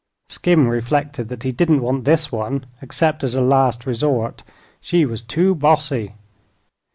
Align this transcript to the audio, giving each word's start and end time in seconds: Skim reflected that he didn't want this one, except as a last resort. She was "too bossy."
Skim 0.29 0.67
reflected 0.67 1.29
that 1.29 1.43
he 1.43 1.51
didn't 1.51 1.83
want 1.83 2.05
this 2.05 2.31
one, 2.31 2.65
except 2.81 3.23
as 3.23 3.35
a 3.35 3.39
last 3.41 3.85
resort. 3.85 4.41
She 4.79 5.05
was 5.05 5.21
"too 5.21 5.53
bossy." 5.53 6.15